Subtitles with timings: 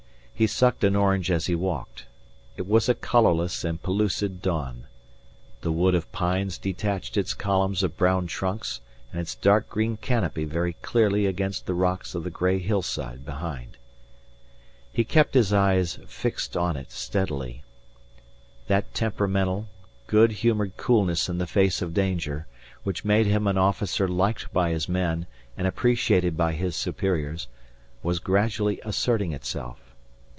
[0.33, 2.07] He sucked an orange as he walked.
[2.57, 4.87] It was a colourless and pellucid dawn.
[5.61, 10.45] The wood of pines detached its columns of brown trunks and its dark green canopy
[10.45, 13.77] very clearly against the rocks of the gray hillside behind.
[14.91, 17.61] He kept his eyes fixed on it steadily.
[18.65, 19.67] That temperamental,
[20.07, 22.47] good humoured coolness in the face of danger,
[22.81, 27.47] which made him an officer liked by his men and appreciated by his superiors,
[28.01, 29.77] was gradually asserting itself.